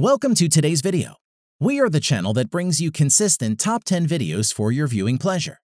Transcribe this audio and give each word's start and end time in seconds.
Welcome 0.00 0.34
to 0.36 0.48
today's 0.48 0.80
video. 0.80 1.16
We 1.60 1.78
are 1.78 1.90
the 1.90 2.00
channel 2.00 2.32
that 2.32 2.48
brings 2.48 2.80
you 2.80 2.90
consistent 2.90 3.60
top 3.60 3.84
10 3.84 4.06
videos 4.06 4.50
for 4.50 4.72
your 4.72 4.86
viewing 4.86 5.18
pleasure. 5.18 5.58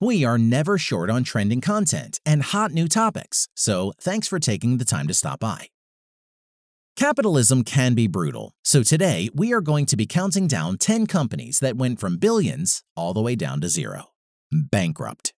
We 0.00 0.24
are 0.24 0.38
never 0.38 0.78
short 0.78 1.10
on 1.10 1.24
trending 1.24 1.60
content 1.60 2.18
and 2.24 2.42
hot 2.42 2.70
new 2.70 2.88
topics, 2.88 3.48
so 3.54 3.92
thanks 4.00 4.28
for 4.28 4.38
taking 4.38 4.78
the 4.78 4.86
time 4.86 5.06
to 5.08 5.12
stop 5.12 5.40
by. 5.40 5.68
Capitalism 6.96 7.64
can 7.64 7.92
be 7.92 8.06
brutal, 8.06 8.54
so 8.64 8.82
today 8.82 9.28
we 9.34 9.52
are 9.52 9.60
going 9.60 9.84
to 9.84 9.96
be 9.98 10.06
counting 10.06 10.46
down 10.46 10.78
10 10.78 11.06
companies 11.06 11.58
that 11.58 11.76
went 11.76 12.00
from 12.00 12.16
billions 12.16 12.82
all 12.96 13.12
the 13.12 13.20
way 13.20 13.36
down 13.36 13.60
to 13.60 13.68
zero. 13.68 14.06
Bankrupt. 14.50 15.34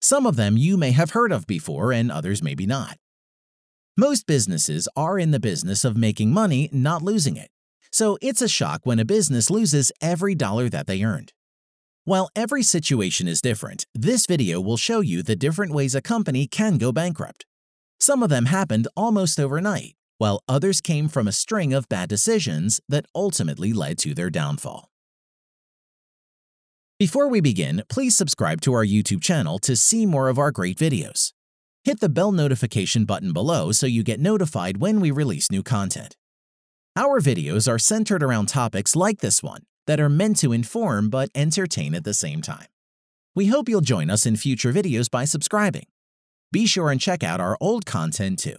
Some 0.00 0.24
of 0.24 0.36
them 0.36 0.56
you 0.56 0.78
may 0.78 0.92
have 0.92 1.10
heard 1.10 1.32
of 1.32 1.46
before 1.46 1.92
and 1.92 2.10
others 2.10 2.42
maybe 2.42 2.64
not. 2.64 2.96
Most 4.02 4.26
businesses 4.26 4.88
are 4.96 5.16
in 5.16 5.30
the 5.30 5.38
business 5.38 5.84
of 5.84 5.96
making 5.96 6.32
money, 6.32 6.68
not 6.72 7.02
losing 7.02 7.36
it. 7.36 7.50
So 7.92 8.18
it's 8.20 8.42
a 8.42 8.48
shock 8.48 8.80
when 8.82 8.98
a 8.98 9.04
business 9.04 9.48
loses 9.48 9.92
every 10.00 10.34
dollar 10.34 10.68
that 10.70 10.88
they 10.88 11.04
earned. 11.04 11.32
While 12.02 12.28
every 12.34 12.64
situation 12.64 13.28
is 13.28 13.40
different, 13.40 13.86
this 13.94 14.26
video 14.26 14.60
will 14.60 14.76
show 14.76 15.02
you 15.02 15.22
the 15.22 15.36
different 15.36 15.72
ways 15.72 15.94
a 15.94 16.02
company 16.02 16.48
can 16.48 16.78
go 16.78 16.90
bankrupt. 16.90 17.46
Some 18.00 18.24
of 18.24 18.28
them 18.28 18.46
happened 18.46 18.88
almost 18.96 19.38
overnight, 19.38 19.94
while 20.18 20.42
others 20.48 20.80
came 20.80 21.06
from 21.06 21.28
a 21.28 21.38
string 21.44 21.72
of 21.72 21.88
bad 21.88 22.08
decisions 22.08 22.80
that 22.88 23.06
ultimately 23.14 23.72
led 23.72 23.98
to 23.98 24.14
their 24.14 24.30
downfall. 24.30 24.90
Before 26.98 27.28
we 27.28 27.40
begin, 27.40 27.84
please 27.88 28.16
subscribe 28.16 28.62
to 28.62 28.72
our 28.72 28.84
YouTube 28.84 29.22
channel 29.22 29.60
to 29.60 29.76
see 29.76 30.06
more 30.06 30.28
of 30.28 30.40
our 30.40 30.50
great 30.50 30.76
videos. 30.76 31.31
Hit 31.84 31.98
the 31.98 32.08
bell 32.08 32.30
notification 32.30 33.04
button 33.04 33.32
below 33.32 33.72
so 33.72 33.88
you 33.88 34.04
get 34.04 34.20
notified 34.20 34.76
when 34.76 35.00
we 35.00 35.10
release 35.10 35.50
new 35.50 35.64
content. 35.64 36.16
Our 36.94 37.20
videos 37.20 37.68
are 37.68 37.78
centered 37.78 38.22
around 38.22 38.46
topics 38.46 38.94
like 38.94 39.18
this 39.18 39.42
one 39.42 39.62
that 39.88 39.98
are 39.98 40.08
meant 40.08 40.36
to 40.38 40.52
inform 40.52 41.10
but 41.10 41.28
entertain 41.34 41.92
at 41.96 42.04
the 42.04 42.14
same 42.14 42.40
time. 42.40 42.66
We 43.34 43.46
hope 43.46 43.68
you'll 43.68 43.80
join 43.80 44.10
us 44.10 44.26
in 44.26 44.36
future 44.36 44.72
videos 44.72 45.10
by 45.10 45.24
subscribing. 45.24 45.86
Be 46.52 46.66
sure 46.66 46.88
and 46.88 47.00
check 47.00 47.24
out 47.24 47.40
our 47.40 47.58
old 47.60 47.84
content 47.84 48.38
too. 48.38 48.58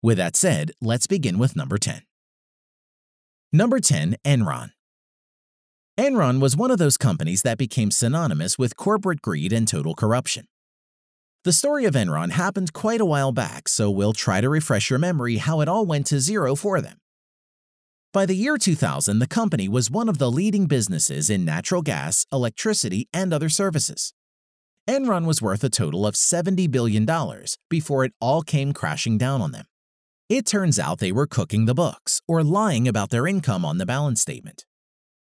With 0.00 0.18
that 0.18 0.36
said, 0.36 0.70
let's 0.80 1.08
begin 1.08 1.38
with 1.38 1.56
number 1.56 1.76
10. 1.76 2.02
Number 3.52 3.80
10, 3.80 4.14
Enron. 4.24 4.70
Enron 5.98 6.40
was 6.40 6.56
one 6.56 6.70
of 6.70 6.78
those 6.78 6.96
companies 6.96 7.42
that 7.42 7.58
became 7.58 7.90
synonymous 7.90 8.56
with 8.56 8.76
corporate 8.76 9.22
greed 9.22 9.52
and 9.52 9.66
total 9.66 9.96
corruption. 9.96 10.46
The 11.44 11.52
story 11.52 11.84
of 11.84 11.94
Enron 11.94 12.32
happened 12.32 12.72
quite 12.72 13.00
a 13.00 13.04
while 13.04 13.30
back, 13.30 13.68
so 13.68 13.90
we'll 13.90 14.12
try 14.12 14.40
to 14.40 14.48
refresh 14.48 14.90
your 14.90 14.98
memory 14.98 15.36
how 15.36 15.60
it 15.60 15.68
all 15.68 15.86
went 15.86 16.06
to 16.06 16.18
zero 16.18 16.56
for 16.56 16.80
them. 16.80 16.98
By 18.12 18.26
the 18.26 18.34
year 18.34 18.58
2000, 18.58 19.20
the 19.20 19.26
company 19.26 19.68
was 19.68 19.90
one 19.90 20.08
of 20.08 20.18
the 20.18 20.30
leading 20.30 20.66
businesses 20.66 21.30
in 21.30 21.44
natural 21.44 21.82
gas, 21.82 22.26
electricity, 22.32 23.08
and 23.12 23.32
other 23.32 23.48
services. 23.48 24.12
Enron 24.88 25.26
was 25.26 25.40
worth 25.40 25.62
a 25.62 25.68
total 25.68 26.06
of 26.06 26.14
$70 26.14 26.70
billion 26.70 27.06
before 27.70 28.04
it 28.04 28.14
all 28.20 28.42
came 28.42 28.72
crashing 28.72 29.16
down 29.16 29.40
on 29.40 29.52
them. 29.52 29.66
It 30.28 30.44
turns 30.44 30.78
out 30.78 30.98
they 30.98 31.12
were 31.12 31.26
cooking 31.26 31.66
the 31.66 31.74
books 31.74 32.20
or 32.26 32.42
lying 32.42 32.88
about 32.88 33.10
their 33.10 33.26
income 33.26 33.64
on 33.64 33.78
the 33.78 33.86
balance 33.86 34.20
statement. 34.20 34.64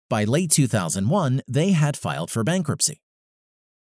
By 0.09 0.23
late 0.23 0.51
2001, 0.51 1.41
they 1.47 1.71
had 1.71 1.97
filed 1.97 2.31
for 2.31 2.43
bankruptcy. 2.43 3.01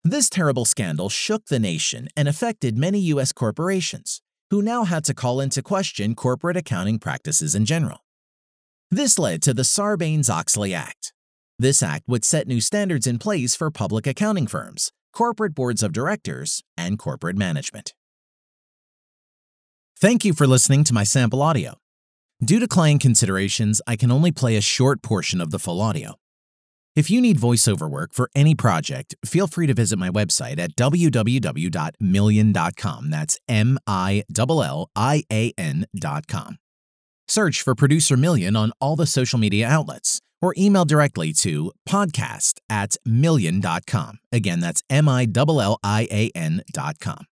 This 0.07 0.29
terrible 0.29 0.65
scandal 0.65 1.09
shook 1.09 1.47
the 1.47 1.57
nation 1.57 2.09
and 2.15 2.27
affected 2.27 2.77
many 2.77 2.99
U.S. 3.13 3.33
corporations, 3.33 4.21
who 4.51 4.61
now 4.61 4.83
had 4.83 5.03
to 5.05 5.15
call 5.15 5.41
into 5.41 5.63
question 5.63 6.13
corporate 6.13 6.55
accounting 6.55 6.99
practices 6.99 7.55
in 7.55 7.65
general. 7.65 8.05
This 8.91 9.17
led 9.17 9.41
to 9.41 9.51
the 9.51 9.63
Sarbanes-Oxley 9.63 10.75
Act. 10.75 11.11
This 11.57 11.81
act 11.81 12.03
would 12.07 12.23
set 12.23 12.47
new 12.47 12.61
standards 12.61 13.07
in 13.07 13.17
place 13.17 13.55
for 13.55 13.71
public 13.71 14.05
accounting 14.05 14.45
firms, 14.45 14.91
corporate 15.11 15.55
boards 15.55 15.81
of 15.81 15.91
directors, 15.91 16.61
and 16.77 16.99
corporate 16.99 17.35
management. 17.35 17.95
Thank 19.97 20.23
you 20.23 20.33
for 20.33 20.45
listening 20.45 20.83
to 20.83 20.93
my 20.93 21.03
sample 21.03 21.41
audio. 21.41 21.77
Due 22.43 22.59
to 22.59 22.67
client 22.67 23.01
considerations, 23.01 23.81
I 23.87 23.95
can 23.95 24.11
only 24.11 24.31
play 24.31 24.55
a 24.55 24.61
short 24.61 25.01
portion 25.01 25.41
of 25.41 25.49
the 25.49 25.57
full 25.57 25.81
audio. 25.81 26.13
If 26.95 27.11
you 27.11 27.19
need 27.19 27.37
voiceover 27.37 27.89
work 27.89 28.13
for 28.13 28.29
any 28.33 28.55
project, 28.55 29.15
feel 29.25 29.47
free 29.47 29.67
to 29.67 29.73
visit 29.73 29.99
my 29.99 30.09
website 30.09 30.57
at 30.59 30.77
www.millian.com. 30.77 33.09
That's 33.09 33.37
M 33.49 33.77
I 33.85 34.23
L 34.37 34.63
L 34.63 34.89
I 34.95 35.23
A 35.29 35.51
N.com. 35.57 36.57
Search 37.27 37.61
for 37.61 37.75
Producer 37.75 38.15
Millian 38.15 38.57
on 38.57 38.71
all 38.79 38.95
the 38.95 39.05
social 39.05 39.37
media 39.37 39.67
outlets 39.67 40.21
or 40.41 40.53
email 40.57 40.85
directly 40.85 41.33
to 41.33 41.73
podcast 41.87 42.59
at 42.69 42.95
millian.com. 43.05 44.19
Again, 44.31 44.61
that's 44.61 44.81
M 44.89 45.09
I 45.09 45.27
L 45.35 45.59
L 45.59 45.77
I 45.83 46.07
A 46.09 46.31
N.com. 46.33 47.25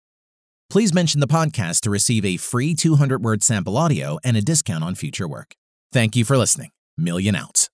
Please 0.69 0.93
mention 0.93 1.21
the 1.21 1.27
podcast 1.27 1.81
to 1.81 1.89
receive 1.89 2.25
a 2.25 2.37
free 2.37 2.73
200 2.73 3.23
word 3.23 3.43
sample 3.43 3.77
audio 3.77 4.17
and 4.23 4.35
a 4.35 4.41
discount 4.41 4.83
on 4.83 4.95
future 4.95 5.27
work. 5.27 5.55
Thank 5.93 6.15
you 6.15 6.25
for 6.25 6.35
listening. 6.35 6.71
Millian 6.99 7.35
out. 7.35 7.69